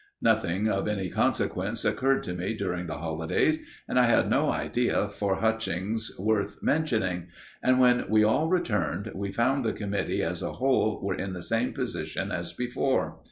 Nothing 0.23 0.67
of 0.67 0.87
any 0.87 1.09
consequence 1.09 1.85
occurred 1.85 2.23
to 2.23 2.33
me 2.33 2.55
during 2.57 2.87
the 2.87 2.97
holidays, 2.97 3.59
and 3.87 3.99
I 3.99 4.05
had 4.05 4.31
no 4.31 4.51
idea 4.51 5.07
for 5.07 5.35
Hutchings 5.35 6.09
worth 6.17 6.57
mentioning; 6.63 7.27
and 7.61 7.79
when 7.79 8.05
we 8.09 8.23
all 8.23 8.49
returned, 8.49 9.11
we 9.13 9.31
found 9.31 9.63
the 9.63 9.73
committee 9.73 10.23
as 10.23 10.41
a 10.41 10.53
whole 10.53 10.99
were 11.03 11.13
in 11.13 11.33
the 11.33 11.43
same 11.43 11.71
position 11.73 12.31
as 12.31 12.51
before. 12.51 13.19